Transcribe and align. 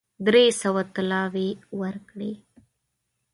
درې 0.25 0.45
سوه 0.61 0.81
طلاوي 0.95 1.49
ورکړې. 1.79 2.33